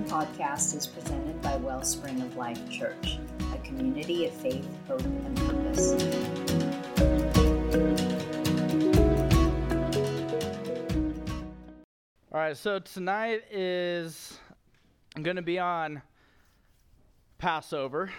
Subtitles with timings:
[0.00, 3.18] podcast is presented by Wellspring of Life Church,
[3.52, 5.92] a community of faith, hope, and purpose.
[12.32, 14.38] All right, so tonight is
[15.14, 16.00] I'm going to be on
[17.36, 18.10] Passover,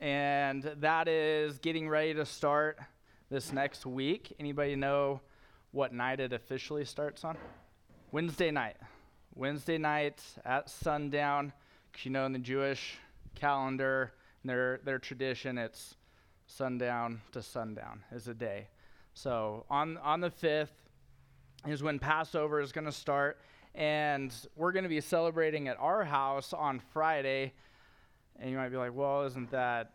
[0.00, 2.80] and that is getting ready to start
[3.30, 4.34] this next week.
[4.40, 5.20] Anybody know
[5.70, 7.38] what night it officially starts on?
[8.10, 8.76] Wednesday night.
[9.34, 11.52] Wednesday night at sundown.
[12.02, 12.98] You know, in the Jewish
[13.34, 14.12] calendar,
[14.44, 15.96] their their tradition, it's
[16.46, 18.68] sundown to sundown is a day.
[19.14, 20.72] So on on the fifth
[21.66, 23.40] is when Passover is going to start,
[23.74, 27.52] and we're going to be celebrating at our house on Friday.
[28.38, 29.92] And you might be like, "Well, isn't that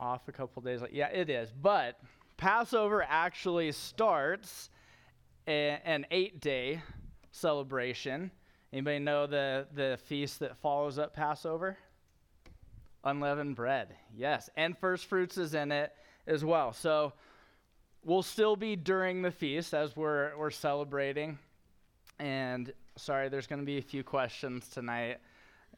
[0.00, 1.52] off a couple days?" Like, yeah, it is.
[1.52, 2.00] But
[2.36, 4.70] Passover actually starts
[5.46, 6.80] an eight-day
[7.32, 8.30] celebration.
[8.72, 11.76] Anybody know the, the feast that follows up Passover?
[13.04, 13.88] Unleavened bread.
[14.16, 14.48] Yes.
[14.56, 15.92] And first fruits is in it
[16.26, 16.72] as well.
[16.72, 17.12] So
[18.04, 21.38] we'll still be during the feast as we're, we're celebrating.
[22.18, 25.18] And sorry, there's going to be a few questions tonight.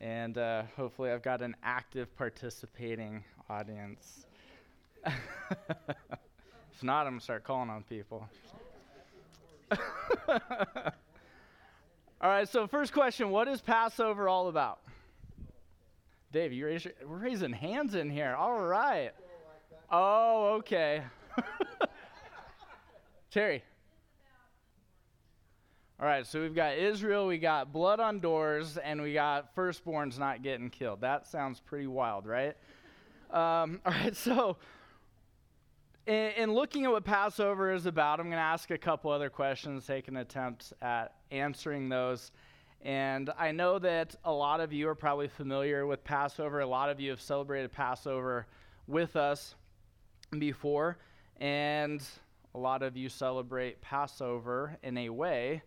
[0.00, 4.26] And uh, hopefully, I've got an active participating audience.
[5.06, 8.28] if not, I'm going to start calling on people.
[12.24, 14.78] All right, so first question What is Passover all about?
[16.32, 18.34] Dave, you raise, we're raising hands in here.
[18.34, 19.10] All right.
[19.92, 21.02] Oh, okay.
[23.30, 23.62] Terry.
[26.00, 30.18] All right, so we've got Israel, we got blood on doors, and we got firstborns
[30.18, 31.02] not getting killed.
[31.02, 32.56] That sounds pretty wild, right?
[33.30, 34.56] Um, all right, so
[36.06, 39.30] in, in, looking at what Passover is about, I'm going to ask a couple other
[39.30, 42.30] questions, take an attempt at answering those.
[42.82, 46.60] And I know that a lot of you are probably familiar with Passover.
[46.60, 48.46] A lot of you have celebrated Passover
[48.86, 49.54] with us
[50.38, 50.98] before.
[51.40, 52.02] And
[52.54, 55.62] a lot of you celebrate Passover in a way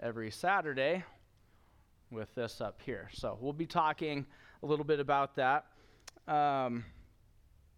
[0.00, 1.04] every Saturday
[2.10, 3.08] with this up here.
[3.12, 4.24] So we'll be talking
[4.62, 5.66] a little bit about that.
[6.28, 6.84] Um,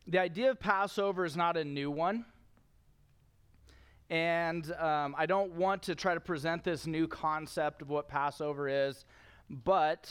[0.07, 2.25] the idea of Passover is not a new one.
[4.11, 8.69] And um, I don't want to try to present this new concept of what Passover
[8.69, 9.07] is,
[9.49, 10.11] but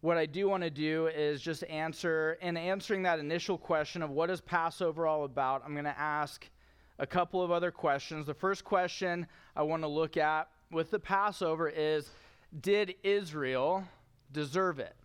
[0.00, 4.10] what I do want to do is just answer, in answering that initial question of
[4.10, 6.48] what is Passover all about, I'm going to ask
[6.98, 8.24] a couple of other questions.
[8.24, 12.10] The first question I want to look at with the Passover is
[12.60, 13.84] Did Israel
[14.32, 14.96] deserve it?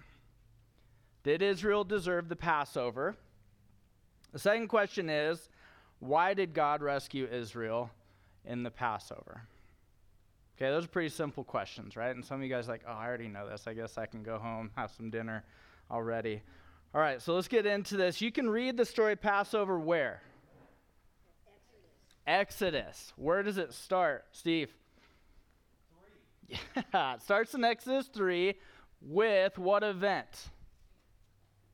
[1.23, 3.17] Did Israel deserve the Passover?
[4.31, 5.49] The second question is
[5.99, 7.91] why did God rescue Israel
[8.45, 9.43] in the Passover?
[10.57, 12.13] Okay, those are pretty simple questions, right?
[12.13, 13.67] And some of you guys like, oh, I already know this.
[13.67, 15.43] I guess I can go home, have some dinner
[15.89, 16.41] already.
[16.93, 18.21] All right, so let's get into this.
[18.21, 20.21] You can read the story Passover where?
[22.27, 22.73] Exodus.
[22.75, 23.13] Exodus.
[23.15, 24.71] Where does it start, Steve?
[26.49, 26.59] Three.
[26.93, 28.55] Yeah, it starts in Exodus 3
[29.01, 30.49] with what event?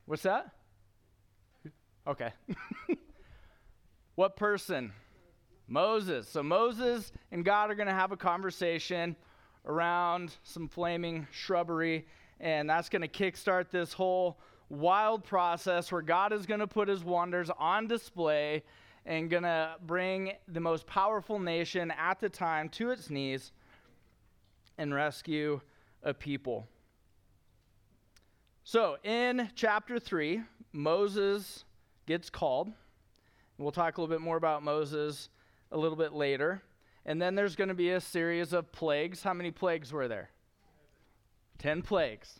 [0.05, 0.51] What's that?
[2.07, 2.31] Okay.
[4.15, 4.93] what person?
[5.67, 6.29] Moses.
[6.29, 9.17] So Moses and God are going to have a conversation
[9.65, 12.07] around some flaming shrubbery,
[12.39, 16.87] and that's going to kickstart this whole wild process where God is going to put
[16.87, 18.63] his wonders on display
[19.05, 23.51] and going to bring the most powerful nation at the time to its knees
[24.77, 25.59] and rescue
[26.03, 26.67] a people.
[28.63, 30.41] So, in chapter 3,
[30.71, 31.65] Moses
[32.07, 32.71] gets called.
[33.59, 35.29] We'll talk a little bit more about Moses
[35.71, 36.63] a little bit later.
[37.05, 39.21] And then there's going to be a series of plagues.
[39.21, 40.29] How many plagues were there?
[41.57, 42.39] Ten plagues.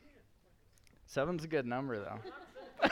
[1.06, 2.90] Seven's a good number, though.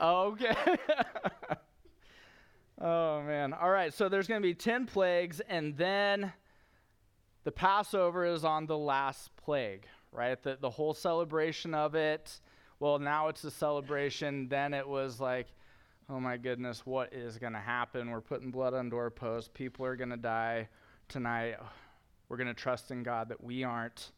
[0.02, 0.56] okay.
[2.80, 3.52] oh, man.
[3.52, 6.32] All right, so there's going to be 10 plagues, and then
[7.44, 10.42] the Passover is on the last plague, right?
[10.42, 12.40] The, the whole celebration of it
[12.84, 14.46] well, now it's a celebration.
[14.46, 15.46] Then it was like,
[16.10, 18.10] oh my goodness, what is going to happen?
[18.10, 19.48] We're putting blood on doorposts.
[19.54, 20.68] People are going to die
[21.08, 21.56] tonight.
[22.28, 24.12] We're going to trust in God that we aren't.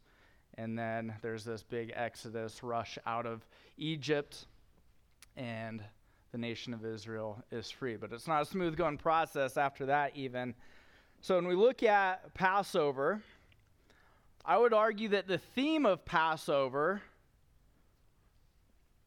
[0.55, 3.47] And then there's this big exodus rush out of
[3.79, 4.47] Egypt,
[5.37, 5.81] and
[6.33, 7.95] the nation of Israel is free.
[7.95, 10.57] But it's not a smooth going process after that, even.
[11.21, 13.23] So when we look at Passover,
[14.45, 17.01] I would argue that the theme of Passover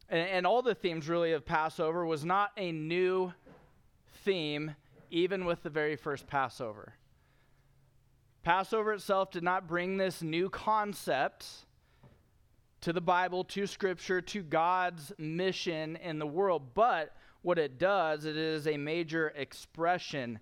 [0.09, 3.33] and, and all the themes really of Passover was not a new
[4.23, 4.75] theme,
[5.09, 6.93] even with the very first Passover.
[8.43, 11.45] Passover itself did not bring this new concept
[12.81, 18.25] to the Bible, to Scripture, to God's mission in the world, but what it does,
[18.25, 20.39] it is a major expression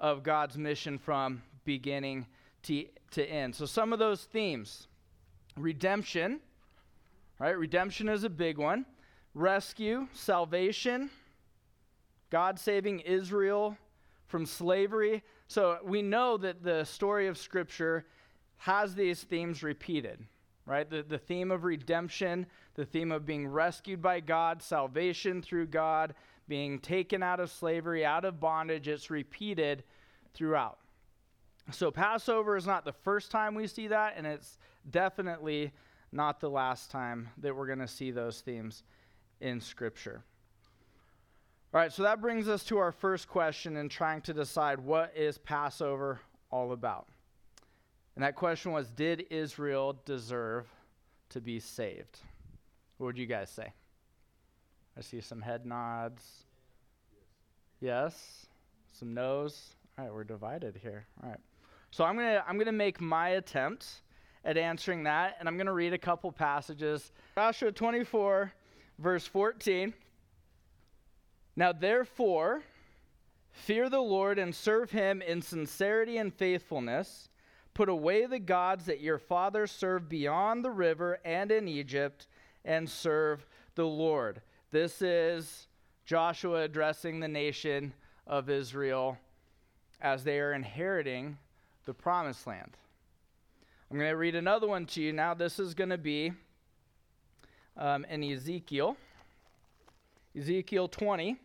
[0.00, 2.26] of God's mission from beginning
[2.64, 3.54] to, to end.
[3.54, 4.88] So, some of those themes
[5.56, 6.40] redemption,
[7.44, 7.58] right?
[7.58, 8.86] Redemption is a big one.
[9.34, 11.10] Rescue, salvation,
[12.30, 13.76] God saving Israel
[14.28, 15.22] from slavery.
[15.46, 18.06] So, we know that the story of Scripture
[18.56, 20.20] has these themes repeated,
[20.64, 20.88] right?
[20.88, 22.46] The, the theme of redemption,
[22.76, 26.14] the theme of being rescued by God, salvation through God,
[26.48, 28.88] being taken out of slavery, out of bondage.
[28.88, 29.84] It's repeated
[30.32, 30.78] throughout.
[31.72, 34.56] So, Passover is not the first time we see that, and it's
[34.90, 35.72] definitely
[36.14, 38.84] not the last time that we're going to see those themes
[39.40, 40.22] in Scripture.
[41.72, 45.12] All right, so that brings us to our first question in trying to decide what
[45.16, 46.20] is Passover
[46.50, 47.08] all about.
[48.14, 50.66] And that question was Did Israel deserve
[51.30, 52.20] to be saved?
[52.98, 53.72] What would you guys say?
[54.96, 56.44] I see some head nods.
[57.80, 58.46] Yes?
[58.92, 59.74] Some no's?
[59.98, 61.06] All right, we're divided here.
[61.22, 61.40] All right.
[61.90, 64.02] So I'm going to I'm going to make my attempt
[64.44, 67.12] at answering that and I'm going to read a couple passages.
[67.36, 68.52] Joshua 24
[68.98, 69.92] verse 14.
[71.56, 72.62] Now therefore
[73.52, 77.28] fear the Lord and serve him in sincerity and faithfulness.
[77.72, 82.28] Put away the gods that your fathers served beyond the river and in Egypt
[82.64, 84.40] and serve the Lord.
[84.70, 85.68] This is
[86.04, 87.92] Joshua addressing the nation
[88.26, 89.18] of Israel
[90.00, 91.38] as they are inheriting
[91.84, 92.76] the promised land.
[93.90, 95.34] I'm going to read another one to you now.
[95.34, 96.32] This is going to be
[97.76, 98.96] um, in Ezekiel.
[100.36, 101.36] Ezekiel 20,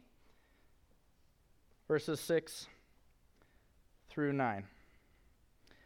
[1.88, 2.68] verses 6
[4.10, 4.64] through 9.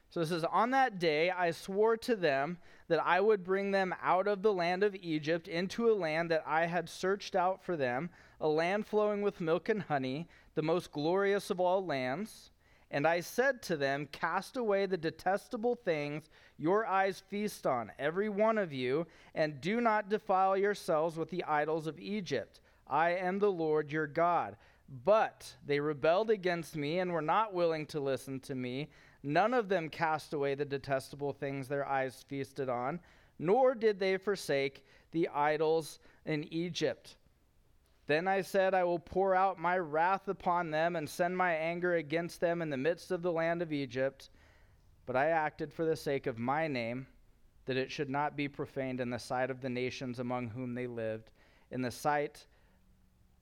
[0.09, 3.93] So it says, On that day I swore to them that I would bring them
[4.01, 7.75] out of the land of Egypt into a land that I had searched out for
[7.75, 8.09] them,
[8.39, 12.51] a land flowing with milk and honey, the most glorious of all lands.
[12.93, 16.29] And I said to them, Cast away the detestable things
[16.59, 21.43] your eyes feast on, every one of you, and do not defile yourselves with the
[21.45, 22.61] idols of Egypt.
[22.87, 24.57] I am the Lord your God.
[25.03, 28.89] But they rebelled against me and were not willing to listen to me.
[29.23, 32.99] None of them cast away the detestable things their eyes feasted on,
[33.39, 35.97] nor did they forsake the idols
[36.27, 37.15] in Egypt.
[38.07, 41.95] Then I said, I will pour out my wrath upon them and send my anger
[41.95, 44.29] against them in the midst of the land of Egypt.
[45.05, 47.07] But I acted for the sake of my name,
[47.65, 50.87] that it should not be profaned in the sight of the nations among whom they
[50.87, 51.31] lived,
[51.71, 52.45] in the sight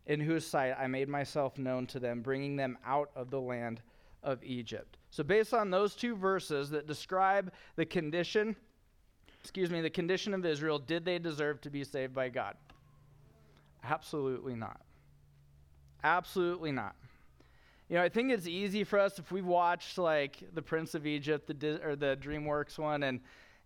[0.08, 3.82] in whose sight I made myself known to them, bringing them out of the land
[4.24, 4.98] of Egypt.
[5.10, 8.56] So, based on those two verses that describe the condition,
[9.40, 12.56] excuse me, the condition of Israel, did they deserve to be saved by God?
[13.84, 14.82] Absolutely not.
[16.04, 16.96] Absolutely not.
[17.90, 21.06] You know, I think it's easy for us if we've watched like the Prince of
[21.06, 23.20] Egypt, the or the DreamWorks one, and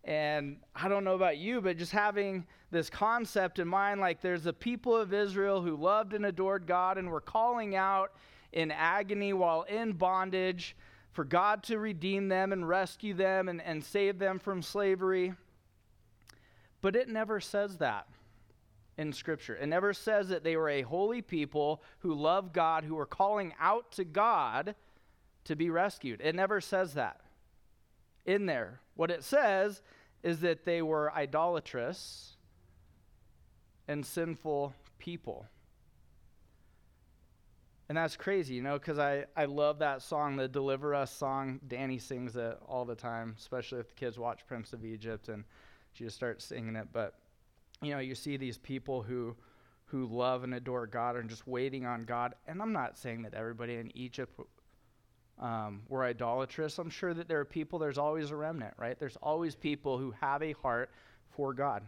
[0.03, 4.45] and I don't know about you, but just having this concept in mind, like there's
[4.45, 8.13] a people of Israel who loved and adored God and were calling out
[8.51, 10.75] in agony while in bondage
[11.11, 15.33] for God to redeem them and rescue them and, and save them from slavery.
[16.81, 18.07] But it never says that
[18.97, 19.55] in Scripture.
[19.55, 23.53] It never says that they were a holy people who love God, who were calling
[23.59, 24.75] out to God
[25.45, 26.21] to be rescued.
[26.21, 27.21] It never says that
[28.25, 28.79] in there.
[28.95, 29.81] What it says
[30.23, 32.35] is that they were idolatrous
[33.87, 35.45] and sinful people.
[37.87, 41.59] And that's crazy, you know, because I, I love that song, the Deliver Us song.
[41.67, 45.43] Danny sings it all the time, especially if the kids watch Prince of Egypt and
[45.93, 46.87] she just starts singing it.
[46.91, 47.13] But,
[47.85, 49.35] you know, you see these people who
[49.85, 52.33] who love and adore God and just waiting on God.
[52.47, 54.39] And I'm not saying that everybody in Egypt
[55.39, 56.77] um, were idolatrous.
[56.79, 58.97] I'm sure that there are people, there's always a remnant, right?
[58.99, 60.89] There's always people who have a heart
[61.29, 61.83] for God.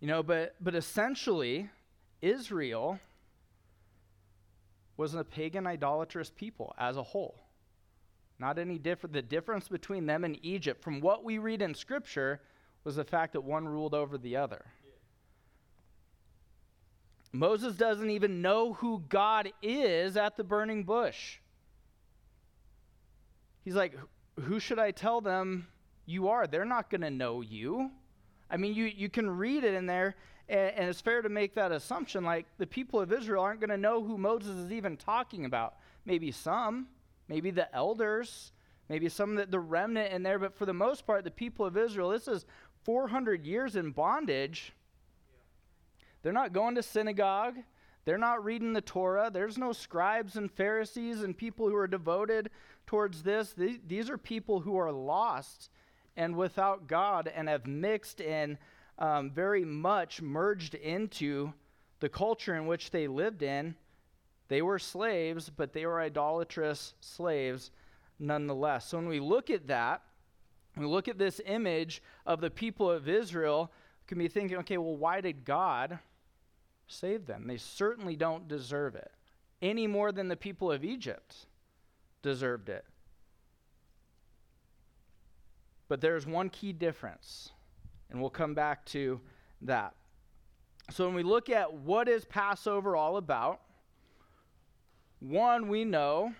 [0.00, 1.68] You know, but, but essentially,
[2.20, 2.98] Israel
[4.96, 7.36] was a pagan, idolatrous people as a whole.
[8.38, 9.12] Not any different.
[9.12, 12.40] The difference between them and Egypt, from what we read in Scripture,
[12.84, 14.64] was the fact that one ruled over the other.
[17.32, 21.38] Moses doesn't even know who God is at the burning bush.
[23.64, 23.96] He's like,
[24.40, 25.68] Who should I tell them
[26.04, 26.46] you are?
[26.46, 27.90] They're not going to know you.
[28.50, 30.14] I mean, you, you can read it in there,
[30.48, 32.22] and, and it's fair to make that assumption.
[32.22, 35.76] Like, the people of Israel aren't going to know who Moses is even talking about.
[36.04, 36.88] Maybe some,
[37.28, 38.52] maybe the elders
[38.92, 41.64] maybe some of the, the remnant in there, but for the most part, the people
[41.64, 42.44] of Israel, this is
[42.84, 44.72] 400 years in bondage.
[46.22, 47.56] They're not going to synagogue.
[48.04, 49.30] They're not reading the Torah.
[49.32, 52.50] There's no scribes and Pharisees and people who are devoted
[52.86, 53.54] towards this.
[53.56, 55.70] These are people who are lost
[56.16, 58.58] and without God and have mixed and
[58.98, 61.52] um, very much merged into
[62.00, 63.76] the culture in which they lived in.
[64.48, 67.70] They were slaves, but they were idolatrous slaves
[68.18, 68.88] nonetheless.
[68.88, 70.02] So when we look at that,
[70.76, 73.70] we look at this image of the people of Israel,
[74.06, 75.98] can be thinking, okay, well, why did God
[76.86, 77.46] save them?
[77.46, 79.12] They certainly don't deserve it
[79.60, 81.46] any more than the people of Egypt
[82.22, 82.84] deserved it.
[85.88, 87.50] But there's one key difference,
[88.10, 89.20] and we'll come back to
[89.62, 89.94] that.
[90.90, 93.60] So when we look at what is Passover all about,
[95.20, 96.32] one, we know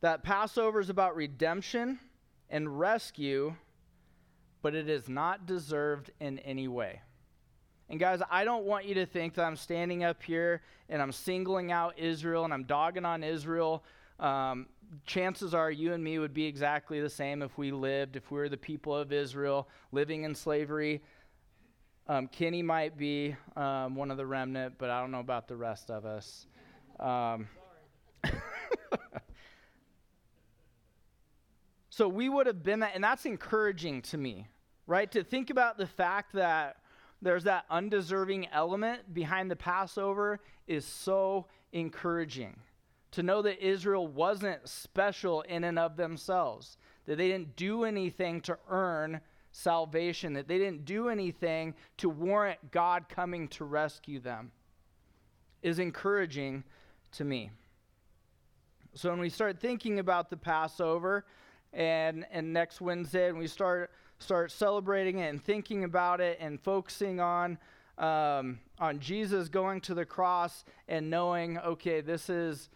[0.00, 1.98] that Passover is about redemption
[2.50, 3.54] and rescue,
[4.62, 7.00] but it is not deserved in any way.
[7.88, 11.12] And guys, I don't want you to think that I'm standing up here and I'm
[11.12, 13.84] singling out Israel and I'm dogging on Israel.
[14.18, 14.66] Um,
[15.04, 18.38] chances are you and me would be exactly the same if we lived, if we
[18.38, 21.02] were the people of Israel living in slavery.
[22.08, 25.56] Um, Kenny might be um, one of the remnant, but I don't know about the
[25.56, 26.46] rest of us.
[31.96, 34.48] So we would have been that, and that's encouraging to me,
[34.86, 35.10] right?
[35.12, 36.76] To think about the fact that
[37.22, 42.60] there's that undeserving element behind the Passover is so encouraging.
[43.12, 46.76] To know that Israel wasn't special in and of themselves,
[47.06, 52.58] that they didn't do anything to earn salvation, that they didn't do anything to warrant
[52.72, 54.52] God coming to rescue them,
[55.62, 56.62] is encouraging
[57.12, 57.52] to me.
[58.92, 61.24] So when we start thinking about the Passover,
[61.72, 66.60] and, and next Wednesday, and we start start celebrating it and thinking about it and
[66.60, 67.58] focusing on
[67.98, 72.68] um, on Jesus going to the cross and knowing, okay, this is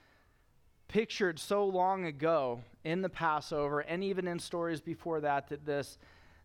[0.88, 5.98] pictured so long ago in the Passover and even in stories before that that this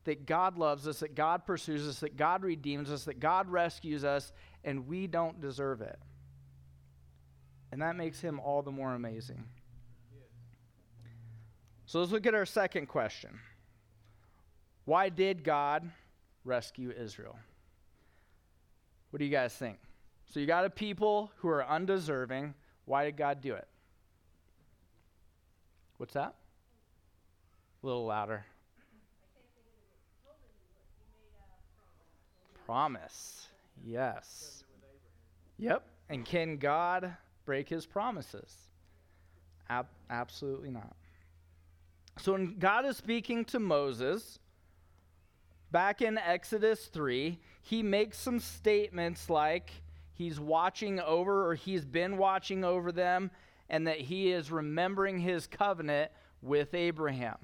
[0.03, 4.03] that God loves us, that God pursues us, that God redeems us, that God rescues
[4.03, 4.31] us,
[4.63, 5.99] and we don't deserve it.
[7.71, 9.43] And that makes him all the more amazing.
[11.95, 13.39] So let's look at our second question.
[14.83, 15.89] Why did God
[16.43, 17.39] rescue Israel?
[19.09, 19.77] What do you guys think?
[20.29, 22.53] So you got a people who are undeserving.
[22.83, 23.65] Why did God do it?
[25.95, 26.35] What's that?
[27.81, 28.45] A little louder.
[32.65, 33.47] Promise.
[33.85, 34.65] Yes.
[35.59, 35.87] Yep.
[36.09, 38.53] And can God break his promises?
[39.69, 40.93] Ab- absolutely not.
[42.17, 44.39] So when God is speaking to Moses,
[45.71, 49.71] back in Exodus 3, he makes some statements like
[50.13, 53.31] he's watching over or he's been watching over them
[53.69, 57.37] and that he is remembering his covenant with Abraham.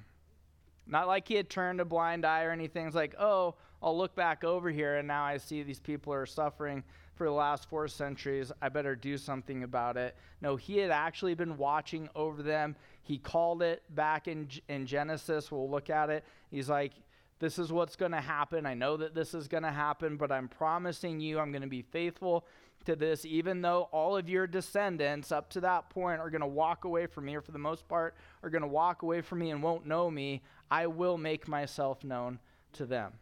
[0.88, 2.86] Not like he had turned a blind eye or anything.
[2.86, 6.26] It's like, oh, I'll look back over here and now I see these people are
[6.26, 6.84] suffering
[7.22, 8.52] for the last four centuries.
[8.64, 10.16] I better do something about it.
[10.42, 12.76] No, he had actually been watching over them.
[13.04, 15.52] He called it back in, in Genesis.
[15.52, 16.26] We'll look at it.
[16.50, 16.94] He's like,
[17.38, 18.66] this is what's going to happen.
[18.66, 21.68] I know that this is going to happen, but I'm promising you I'm going to
[21.68, 22.48] be faithful
[22.86, 26.48] to this, even though all of your descendants up to that point are going to
[26.48, 29.38] walk away from me, or for the most part, are going to walk away from
[29.38, 30.42] me and won't know me.
[30.72, 32.40] I will make myself known
[32.74, 33.14] to them.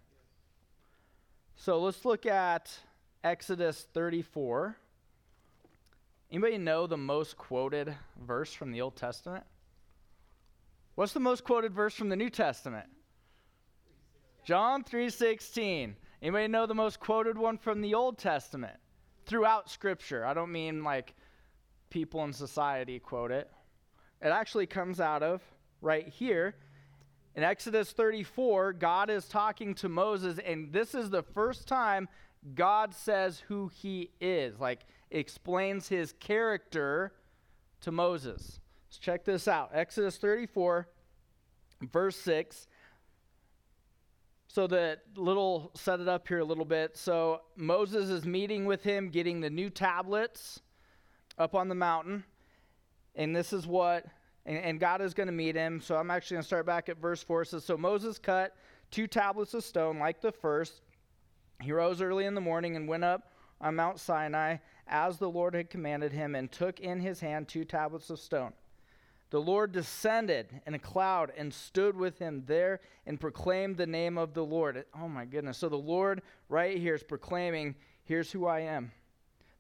[1.58, 2.80] So let's look at
[3.24, 4.78] Exodus 34.
[6.32, 9.44] Anybody know the most quoted verse from the Old Testament?
[10.96, 12.88] What's the most quoted verse from the New Testament?
[14.46, 15.98] John 3:16.
[16.22, 18.80] Anybody know the most quoted one from the Old Testament?
[19.26, 20.26] Throughout scripture.
[20.26, 21.14] I don't mean like
[21.90, 23.52] people in society quote it.
[24.22, 25.42] It actually comes out of
[25.82, 26.56] right here
[27.36, 32.10] in Exodus 34, God is talking to Moses, and this is the first time
[32.56, 37.14] God says who he is, like explains his character
[37.82, 38.60] to Moses.
[38.88, 39.72] Let's check this out.
[39.74, 40.88] Exodus 34,
[41.92, 42.68] verse 6.
[44.48, 46.98] So the little set it up here a little bit.
[46.98, 50.62] So Moses is meeting with him, getting the new tablets
[51.38, 52.24] up on the mountain.
[53.16, 54.06] And this is what
[54.46, 55.80] and, and God is going to meet him.
[55.80, 57.44] So I'm actually going to start back at verse 4.
[57.44, 58.56] It says, So Moses cut
[58.90, 60.82] two tablets of stone like the first.
[61.62, 65.54] He rose early in the morning and went up on Mount Sinai as the Lord
[65.54, 68.54] had commanded him and took in his hand two tablets of stone.
[69.30, 74.18] The Lord descended in a cloud and stood with him there and proclaimed the name
[74.18, 74.86] of the Lord.
[75.00, 75.60] Oh my goodness.
[75.60, 78.92] So the Lord, right here, is proclaiming, Here's who I am.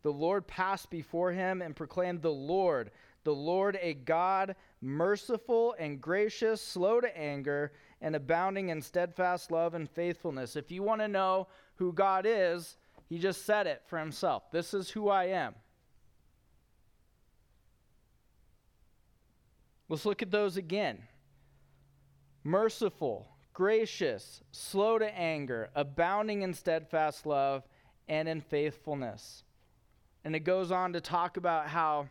[0.01, 2.89] The Lord passed before him and proclaimed, The Lord,
[3.23, 9.73] the Lord, a God merciful and gracious, slow to anger, and abounding in steadfast love
[9.73, 10.55] and faithfulness.
[10.55, 12.77] If you want to know who God is,
[13.07, 14.51] he just said it for himself.
[14.51, 15.55] This is who I am.
[19.89, 20.99] Let's look at those again.
[22.43, 27.63] Merciful, gracious, slow to anger, abounding in steadfast love
[28.07, 29.43] and in faithfulness.
[30.23, 32.07] And it goes on to talk about how,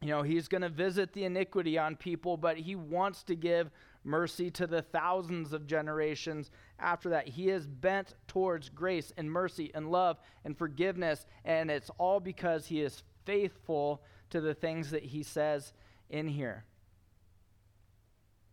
[0.00, 3.70] you know, he's going to visit the iniquity on people, but he wants to give
[4.04, 7.28] mercy to the thousands of generations after that.
[7.28, 12.66] He is bent towards grace and mercy and love and forgiveness, and it's all because
[12.66, 15.72] he is faithful to the things that he says
[16.10, 16.64] in here.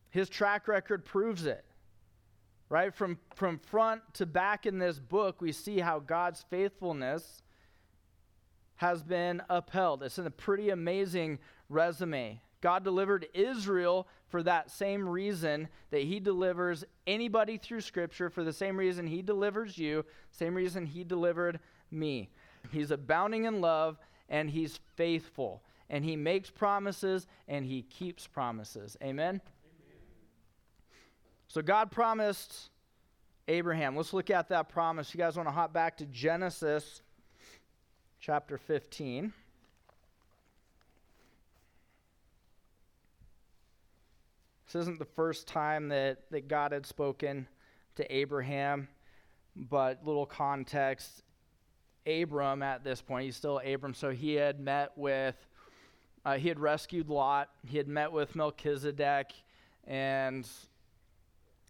[0.09, 1.65] His track record proves it.
[2.69, 2.93] Right?
[2.93, 7.41] From, from front to back in this book, we see how God's faithfulness
[8.75, 10.03] has been upheld.
[10.03, 12.41] It's a pretty amazing resume.
[12.61, 18.53] God delivered Israel for that same reason that he delivers anybody through scripture for the
[18.53, 21.59] same reason he delivers you, same reason he delivered
[21.91, 22.29] me.
[22.71, 28.95] He's abounding in love and he's faithful and he makes promises and he keeps promises.
[29.03, 29.41] Amen.
[31.49, 32.69] So God promised
[33.49, 33.97] Abraham.
[33.97, 35.13] Let's look at that promise.
[35.13, 37.01] You guys want to hop back to Genesis
[38.21, 39.33] chapter 15.
[44.71, 47.45] This isn't the first time that, that God had spoken
[47.95, 48.87] to Abraham,
[49.53, 51.23] but little context.
[52.07, 55.35] Abram, at this point, he's still Abram, so he had met with,
[56.23, 59.33] uh, he had rescued Lot, he had met with Melchizedek,
[59.87, 60.47] and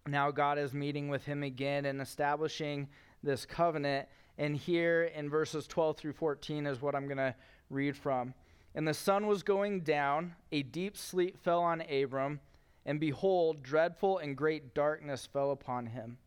[0.05, 2.88] now God is meeting with him again and establishing
[3.23, 4.08] this covenant.
[4.38, 7.34] And here in verses 12 through 14 is what I'm going to
[7.71, 8.36] read from.
[8.76, 12.39] And the sun was going down, a deep sleep fell on Abram,
[12.86, 16.17] and behold, dreadful and great darkness fell upon him.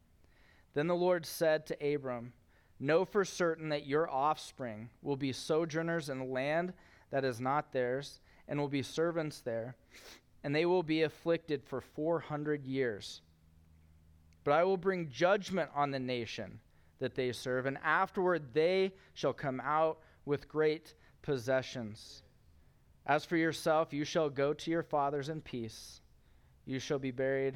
[0.74, 2.32] Then the Lord said to Abram,
[2.80, 6.72] Know for certain that your offspring will be sojourners in a land
[7.10, 9.76] that is not theirs, and will be servants there,
[10.42, 13.22] and they will be afflicted for 400 years.
[14.42, 16.60] But I will bring judgment on the nation
[16.98, 22.22] that they serve, and afterward they shall come out with great possessions.
[23.06, 26.00] As for yourself, you shall go to your fathers in peace.
[26.66, 27.54] You shall be buried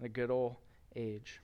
[0.00, 0.56] in a good old
[0.96, 1.40] age.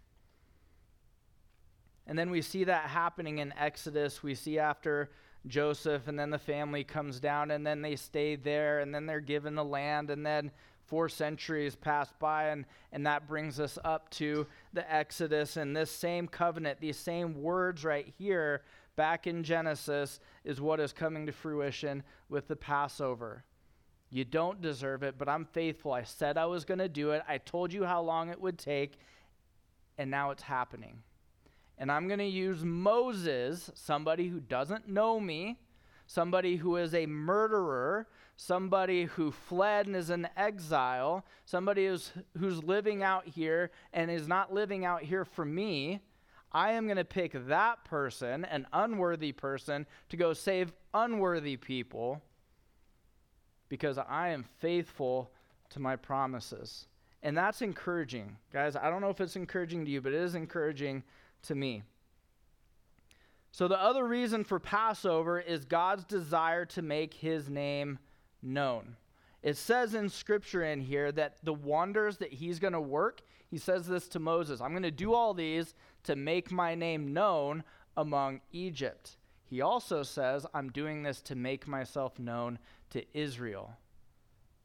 [2.07, 4.23] And then we see that happening in Exodus.
[4.23, 5.11] We see after
[5.47, 9.21] Joseph, and then the family comes down, and then they stay there, and then they're
[9.21, 10.51] given the land, and then
[10.87, 15.57] four centuries pass by, and, and that brings us up to the Exodus.
[15.59, 18.63] And this same covenant, these same words right here,
[18.97, 23.45] back in Genesis, is what is coming to fruition with the Passover.
[24.11, 25.93] You don't deserve it, but I'm faithful.
[25.93, 27.23] I said I was going to do it.
[27.29, 28.99] I told you how long it would take,
[29.99, 31.03] and now it's happening.
[31.77, 35.61] And I'm going to use Moses, somebody who doesn't know me,
[36.07, 42.65] somebody who is a murderer, somebody who fled and is in exile, somebody who's, who's
[42.65, 46.01] living out here and is not living out here for me,
[46.51, 52.23] I am going to pick that person, an unworthy person, to go save unworthy people
[53.69, 55.31] because I am faithful
[55.71, 56.87] to my promises.
[57.23, 58.37] And that's encouraging.
[58.53, 61.03] Guys, I don't know if it's encouraging to you, but it is encouraging
[61.43, 61.83] to me.
[63.51, 67.99] So, the other reason for Passover is God's desire to make his name
[68.43, 68.97] known.
[69.43, 73.59] It says in scripture in here that the wonders that he's going to work, he
[73.59, 77.65] says this to Moses I'm going to do all these to make my name known
[77.97, 79.17] among Egypt.
[79.49, 82.59] He also says, I'm doing this to make myself known
[82.91, 83.73] to Israel.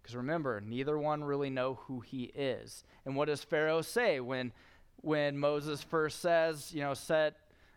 [0.02, 2.84] Because remember, neither one really know who he is.
[3.06, 4.52] And what does Pharaoh say when
[4.98, 7.36] when Moses first says, you know, set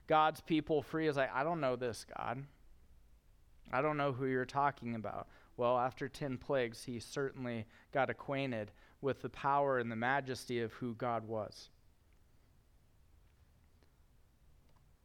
[0.09, 1.07] God's people free?
[1.07, 2.43] Is like, I don't know this God.
[3.73, 5.29] I don't know who you're talking about.
[5.57, 10.73] Well, after 10 plagues, he certainly got acquainted with the power and the majesty of
[10.75, 11.69] who God was.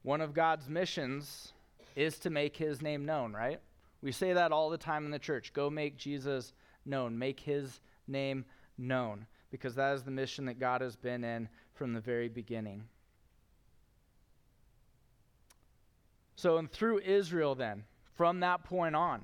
[0.03, 1.53] One of God's missions
[1.95, 3.59] is to make his name known, right?
[4.01, 5.53] We say that all the time in the church.
[5.53, 6.53] Go make Jesus
[6.85, 8.45] known, make his name
[8.77, 12.83] known, because that is the mission that God has been in from the very beginning.
[16.35, 17.83] So, and through Israel, then,
[18.15, 19.21] from that point on,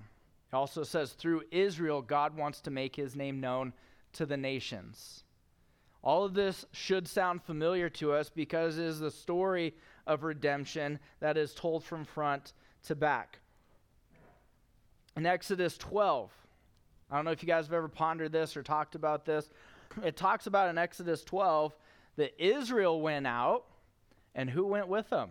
[0.52, 3.74] it also says through Israel, God wants to make his name known
[4.14, 5.24] to the nations.
[6.04, 9.74] All of this should sound familiar to us because it is the story
[10.08, 13.40] of redemption that is told from front to back.
[15.16, 16.32] In Exodus 12,
[17.12, 19.50] I don't know if you guys have ever pondered this or talked about this.
[20.04, 21.76] It talks about in Exodus 12
[22.18, 23.66] that Israel went out,
[24.36, 25.30] and who went with them?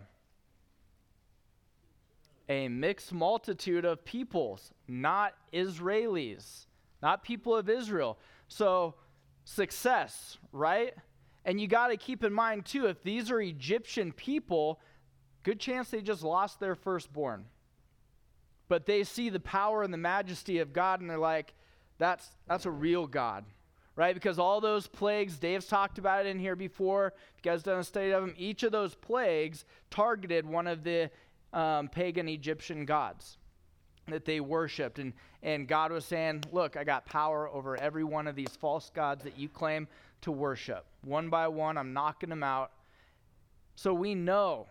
[2.48, 6.66] A mixed multitude of peoples, not Israelis,
[7.02, 8.18] not people of Israel.
[8.48, 8.94] So,
[9.44, 10.94] success, right?
[11.46, 14.80] And you got to keep in mind, too, if these are Egyptian people,
[15.44, 17.44] good chance they just lost their firstborn.
[18.68, 21.54] But they see the power and the majesty of God, and they're like,
[21.98, 23.44] that's, that's a real God,
[23.94, 24.12] right?
[24.12, 27.14] Because all those plagues, Dave's talked about it in here before.
[27.38, 30.82] If you guys done a study of them, each of those plagues targeted one of
[30.82, 31.12] the
[31.52, 33.38] um, pagan Egyptian gods
[34.09, 34.99] that they worshiped.
[34.99, 38.90] And, and God was saying, Look, I got power over every one of these false
[38.95, 39.88] gods that you claim
[40.23, 40.87] to worship.
[41.03, 42.73] One by one, I'm knocking them out.
[43.75, 44.66] So we know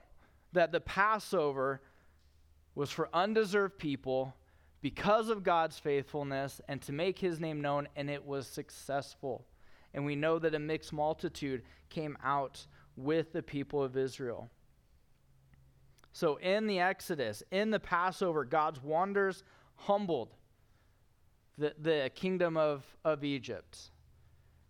[0.53, 1.81] that the Passover
[2.73, 4.33] was for undeserved people
[4.81, 9.45] because of God's faithfulness and to make his name known, and it was successful.
[9.93, 12.65] And we know that a mixed multitude came out
[12.97, 14.49] with the people of Israel.
[16.15, 19.43] So, in the Exodus, in the Passover, God's wonders
[19.75, 20.33] humbled
[21.57, 23.91] the, the kingdom of, of Egypt.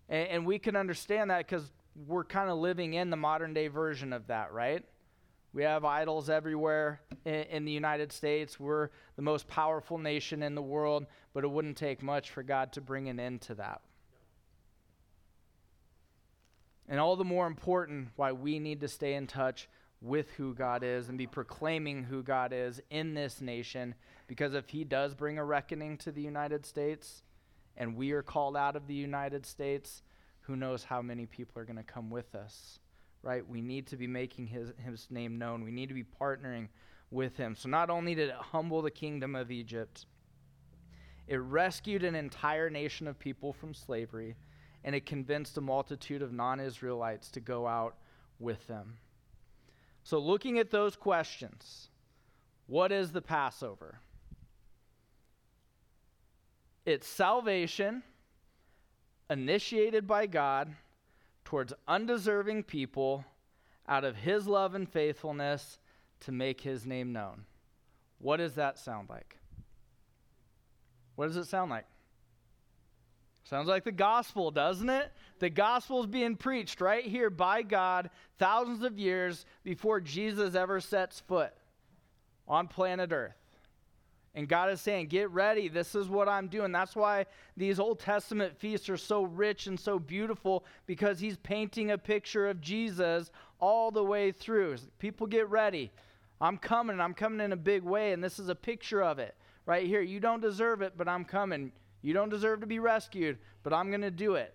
[0.10, 1.71] And, and we can understand that because
[2.08, 4.84] we're kind of living in the modern day version of that, right?
[5.53, 8.60] We have idols everywhere in, in, the United States.
[8.60, 12.73] We're the most powerful nation in the world, but it wouldn't take much for God
[12.73, 13.81] to bring an end to that.
[16.89, 19.69] And all the more important why we need to stay in touch
[20.01, 23.95] with who God is and be proclaiming who God is in this nation.
[24.27, 27.23] Because if He does bring a reckoning to the United States
[27.77, 30.03] and we are called out of the United States,
[30.41, 32.79] who knows how many people are going to come with us,
[33.23, 33.47] right?
[33.47, 35.63] We need to be making his, his name known.
[35.63, 36.67] We need to be partnering
[37.12, 37.55] with Him.
[37.55, 40.05] So not only did it humble the kingdom of Egypt,
[41.27, 44.36] it rescued an entire nation of people from slavery,
[44.84, 47.95] and it convinced a multitude of non Israelites to go out
[48.39, 48.97] with them.
[50.05, 51.89] So, looking at those questions,
[52.67, 53.97] what is the Passover?
[56.85, 58.03] It's salvation
[59.31, 60.75] initiated by God
[61.43, 63.25] towards undeserving people
[63.87, 65.79] out of his love and faithfulness
[66.19, 67.45] to make his name known.
[68.19, 69.39] What does that sound like?
[71.15, 71.87] What does it sound like?
[73.45, 75.12] Sounds like the gospel, doesn't it?
[75.38, 80.79] The gospel is being preached right here by God thousands of years before Jesus ever
[80.79, 81.53] sets foot
[82.47, 83.36] on planet Earth.
[84.34, 85.67] And God is saying, Get ready.
[85.67, 86.71] This is what I'm doing.
[86.71, 91.91] That's why these Old Testament feasts are so rich and so beautiful because He's painting
[91.91, 93.29] a picture of Jesus
[93.60, 94.77] all the way through.
[94.97, 95.91] People get ready.
[96.41, 96.99] I'm coming.
[96.99, 98.12] I'm coming in a big way.
[98.12, 99.36] And this is a picture of it
[99.67, 100.01] right here.
[100.01, 101.71] You don't deserve it, but I'm coming.
[102.05, 104.53] You don't deserve to be rescued, but I'm going to do it.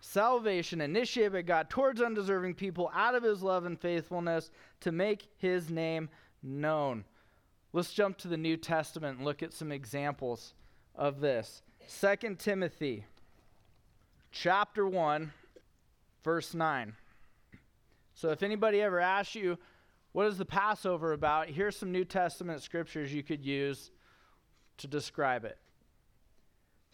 [0.00, 5.28] Salvation initiated by God towards undeserving people out of his love and faithfulness to make
[5.38, 6.10] his name
[6.42, 7.04] known.
[7.72, 10.52] Let's jump to the New Testament and look at some examples
[10.94, 11.62] of this.
[12.00, 13.06] 2 Timothy
[14.30, 15.32] chapter 1
[16.22, 16.94] verse 9.
[18.12, 19.56] So if anybody ever asks you
[20.12, 23.90] what is the Passover about, here's some New Testament scriptures you could use
[24.78, 25.58] to describe it.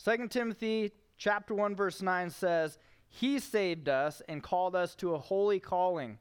[0.03, 5.19] 2 Timothy chapter 1 verse 9 says, "He saved us and called us to a
[5.19, 6.19] holy calling,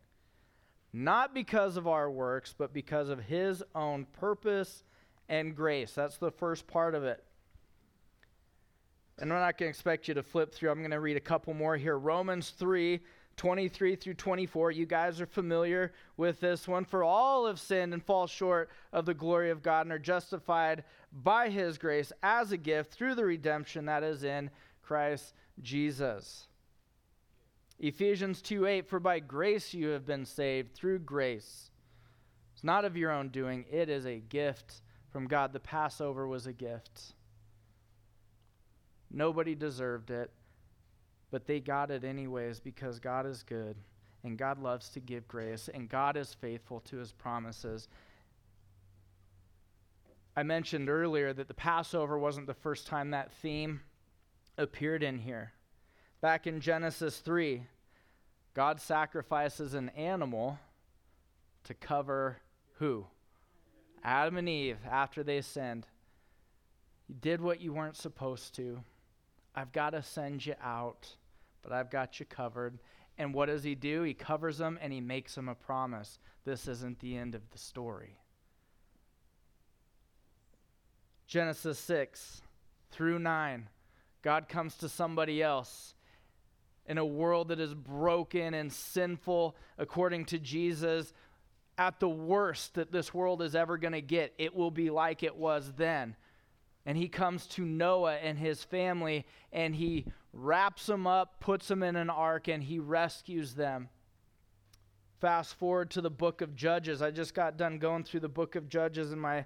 [0.92, 4.84] not because of our works, but because of his own purpose
[5.28, 7.24] and grace." That's the first part of it.
[9.20, 10.72] And I'm not going to expect you to flip through.
[10.72, 11.98] I'm going to read a couple more here.
[11.98, 13.04] Romans 3
[13.38, 14.72] 23 through 24.
[14.72, 16.86] You guys are familiar with this one.
[16.86, 20.84] For all have sinned and fall short of the glory of God and are justified
[21.12, 24.50] by his grace as a gift through the redemption that is in
[24.82, 26.48] Christ Jesus.
[27.80, 31.72] Ephesians 2 8, for by grace you have been saved through grace.
[32.54, 35.54] It's not of your own doing, it is a gift from God.
[35.54, 37.14] The Passover was a gift.
[39.12, 40.32] Nobody deserved it
[41.34, 43.76] but they got it anyways because God is good
[44.24, 47.88] and God loves to give grace and God is faithful to his promises.
[50.38, 53.82] I mentioned earlier that the Passover wasn't the first time that theme
[54.60, 55.54] appeared in here.
[56.22, 57.64] Back in Genesis 3,
[58.54, 60.60] God sacrifices an animal
[61.64, 62.38] to cover
[62.78, 63.08] who?
[64.04, 65.88] Adam and Eve after they sinned.
[67.08, 68.84] You did what you weren't supposed to.
[69.56, 71.16] I've got to send you out,
[71.64, 72.80] but I've got you covered.
[73.18, 74.04] And what does he do?
[74.04, 76.20] He covers them and he makes them a promise.
[76.46, 78.18] This isn't the end of the story.
[81.28, 82.42] Genesis 6
[82.92, 83.70] through 9,
[84.22, 85.96] God comes to somebody else
[86.86, 91.14] in a world that is broken and sinful, according to Jesus,
[91.78, 95.24] at the worst that this world is ever going to get, it will be like
[95.24, 96.16] it was then.
[96.86, 101.82] And he comes to Noah and his family, and he wraps them up, puts them
[101.84, 103.90] in an ark, and he rescues them.
[105.22, 107.02] Fast forward to the book of Judges.
[107.02, 109.46] I just got done going through the book of Judges in my,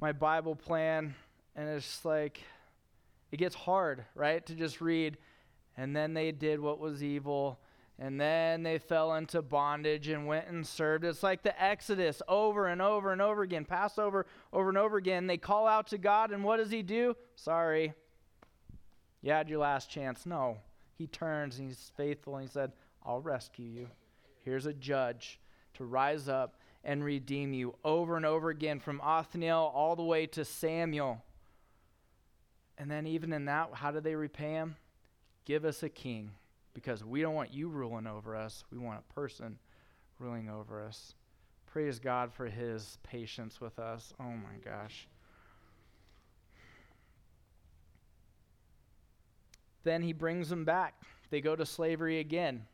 [0.00, 1.14] my Bible plan,
[1.56, 2.40] and it's like,
[3.32, 5.18] it gets hard, right, to just read
[5.76, 7.58] and then they did what was evil,
[8.00, 11.04] and then they fell into bondage and went and served.
[11.04, 15.26] It's like the Exodus over and over and over again, Passover over and over again.
[15.26, 17.14] They call out to God, and what does He do?
[17.36, 17.92] Sorry,
[19.20, 20.24] you had your last chance.
[20.24, 20.56] No,
[20.96, 22.72] He turns and He's faithful, and He said,
[23.04, 23.88] I'll rescue you.
[24.42, 25.38] Here's a judge
[25.74, 30.24] to rise up and redeem you over and over again from Othniel all the way
[30.28, 31.22] to Samuel.
[32.78, 34.76] And then, even in that, how do they repay him?
[35.44, 36.30] Give us a king
[36.74, 38.64] because we don't want you ruling over us.
[38.70, 39.58] We want a person
[40.18, 41.14] ruling over us.
[41.66, 44.12] Praise God for his patience with us.
[44.20, 45.08] Oh my gosh.
[49.84, 50.94] Then he brings them back.
[51.30, 52.66] They go to slavery again.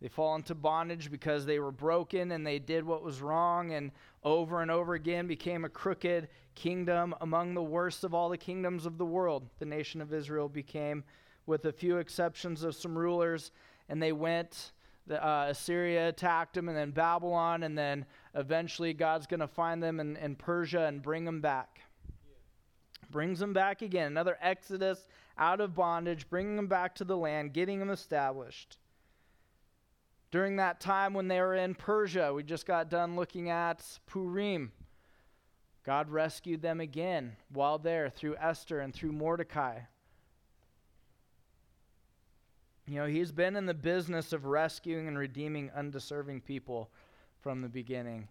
[0.00, 3.92] They fall into bondage because they were broken and they did what was wrong, and
[4.24, 8.84] over and over again became a crooked kingdom among the worst of all the kingdoms
[8.84, 9.48] of the world.
[9.60, 11.04] The nation of Israel became
[11.46, 13.50] with a few exceptions of some rulers,
[13.88, 14.72] and they went.
[15.06, 19.82] The, uh, Assyria attacked them, and then Babylon, and then eventually God's going to find
[19.82, 21.80] them in, in Persia and bring them back.
[22.14, 23.08] Yeah.
[23.10, 24.06] Brings them back again.
[24.06, 28.78] Another exodus out of bondage, bringing them back to the land, getting them established.
[30.30, 34.72] During that time when they were in Persia, we just got done looking at Purim.
[35.84, 39.80] God rescued them again while there through Esther and through Mordecai.
[42.86, 46.90] You know, he's been in the business of rescuing and redeeming undeserving people
[47.40, 48.28] from the beginning.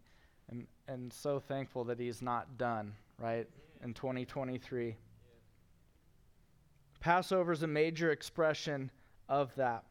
[0.50, 3.48] And, and so thankful that he's not done, right,
[3.82, 4.88] in 2023.
[4.88, 4.94] Yeah.
[7.00, 8.92] Passover is a major expression
[9.30, 9.86] of that.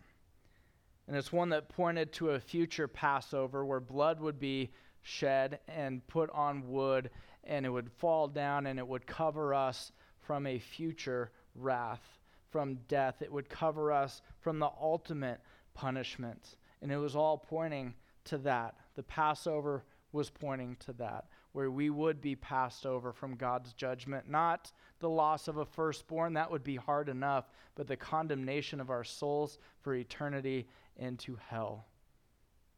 [1.08, 4.70] And it's one that pointed to a future Passover where blood would be
[5.02, 7.10] shed and put on wood,
[7.44, 12.19] and it would fall down and it would cover us from a future wrath
[12.50, 13.22] from death.
[13.22, 15.40] It would cover us from the ultimate
[15.74, 16.56] punishment.
[16.82, 18.74] And it was all pointing to that.
[18.96, 24.28] The Passover was pointing to that, where we would be passed over from God's judgment.
[24.28, 28.90] Not the loss of a firstborn, that would be hard enough, but the condemnation of
[28.90, 31.86] our souls for eternity into hell.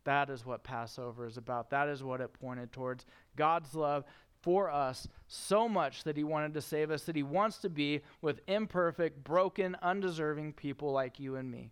[0.04, 1.70] That is what Passover is about.
[1.70, 3.06] That is what it pointed towards.
[3.36, 4.04] God's love
[4.42, 8.02] for us so much that he wanted to save us, that he wants to be
[8.20, 11.70] with imperfect, broken, undeserving people like you and me.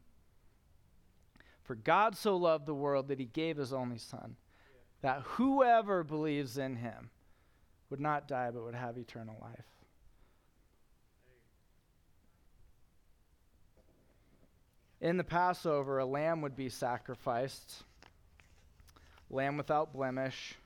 [1.65, 4.37] For God so loved the world that he gave his only Son,
[5.03, 7.11] that whoever believes in him
[7.91, 9.65] would not die but would have eternal life.
[15.01, 17.85] In the Passover, a lamb would be sacrificed,
[19.31, 20.57] lamb without blemish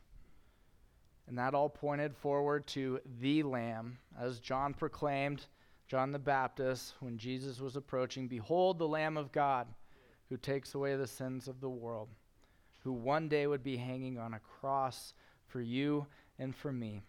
[1.27, 5.47] and that all pointed forward to the Lamb, as John proclaimed,
[5.87, 9.67] John the Baptist, when Jesus was approaching Behold, the Lamb of God
[10.29, 12.09] who takes away the sins of the world,
[12.83, 15.15] who one day would be hanging on a cross
[15.47, 16.07] for you
[16.39, 17.03] and for me.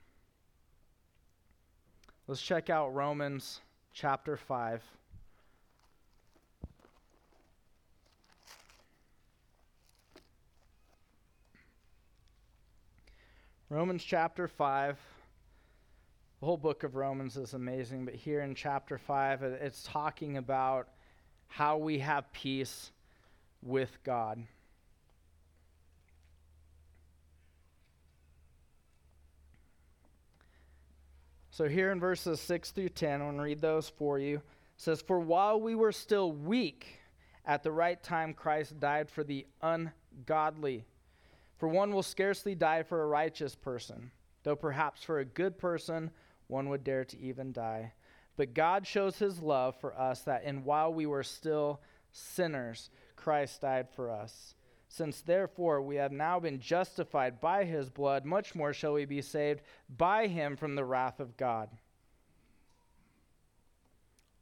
[2.28, 3.62] Let's check out Romans
[3.94, 4.84] chapter 5.
[13.70, 14.96] Romans chapter 5.
[16.40, 20.90] The whole book of Romans is amazing, but here in chapter 5, it's talking about
[21.48, 22.92] how we have peace
[23.64, 24.44] with God.
[31.50, 34.36] So here in verses 6 through 10, I'm going to read those for you.
[34.36, 34.42] It
[34.78, 37.00] says, For while we were still weak,
[37.46, 40.84] at the right time Christ died for the ungodly.
[41.58, 44.12] For one will scarcely die for a righteous person,
[44.44, 46.12] though perhaps for a good person
[46.48, 47.94] one would dare to even die.
[48.38, 51.80] But God shows his love for us that in while we were still
[52.12, 54.56] sinners, Christ died for us.
[54.90, 59.22] Since therefore we have now been justified by his blood, much more shall we be
[59.22, 61.70] saved by him from the wrath of God.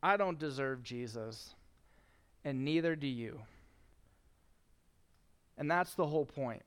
[0.02, 1.56] I don't deserve Jesus,
[2.44, 3.42] and neither do you.
[5.58, 6.64] And that's the whole point.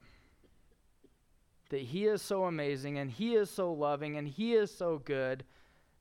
[1.70, 5.44] That He is so amazing, and He is so loving, and He is so good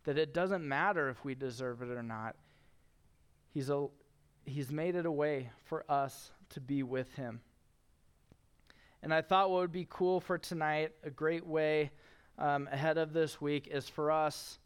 [0.04, 2.36] that it doesn't matter if we deserve it or not.
[3.51, 3.88] He's, a,
[4.45, 7.41] he's made it a way for us to be with Him.
[9.01, 11.91] And I thought what would be cool for tonight, a great way
[12.38, 14.60] um, ahead of this week, is for us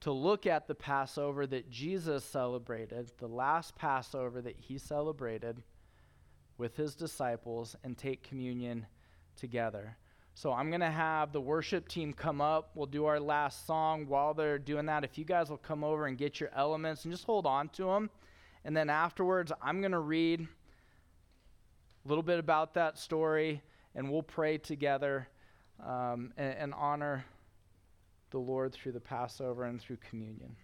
[0.00, 5.62] to look at the Passover that Jesus celebrated, the last Passover that he celebrated
[6.58, 8.86] with his disciples, and take communion
[9.36, 9.96] together.
[10.36, 12.72] So I'm going to have the worship team come up.
[12.74, 14.06] We'll do our last song.
[14.06, 17.12] While they're doing that, if you guys will come over and get your elements and
[17.12, 18.10] just hold on to them.
[18.62, 23.62] And then afterwards, I'm going to read a little bit about that story,
[23.94, 25.26] and we'll pray together
[25.82, 27.24] um, and, and honor
[28.30, 30.54] the Lord through the Passover and through communion.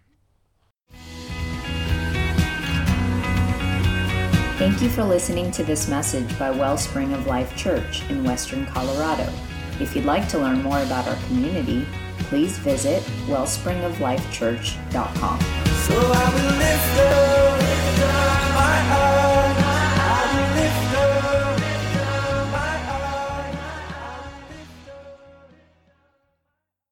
[4.59, 9.33] Thank you for listening to this message by Wellspring of Life Church in Western Colorado.
[9.79, 11.87] If you'd like to learn more about our community,
[12.19, 15.39] please visit wellspringoflifechurch.com.
[15.83, 15.93] So